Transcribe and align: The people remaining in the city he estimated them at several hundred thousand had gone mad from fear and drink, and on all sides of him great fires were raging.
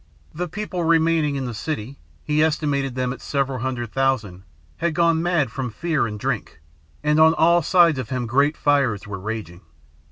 The 0.33 0.47
people 0.47 0.83
remaining 0.83 1.35
in 1.35 1.45
the 1.45 1.53
city 1.53 1.99
he 2.23 2.41
estimated 2.41 2.95
them 2.95 3.13
at 3.13 3.21
several 3.21 3.59
hundred 3.59 3.91
thousand 3.91 4.41
had 4.77 4.95
gone 4.95 5.21
mad 5.21 5.51
from 5.51 5.69
fear 5.69 6.07
and 6.07 6.19
drink, 6.19 6.59
and 7.03 7.19
on 7.19 7.35
all 7.35 7.61
sides 7.61 7.99
of 7.99 8.09
him 8.09 8.25
great 8.25 8.57
fires 8.57 9.05
were 9.05 9.19
raging. 9.19 9.61